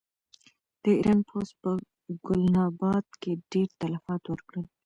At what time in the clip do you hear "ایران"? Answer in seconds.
0.99-1.19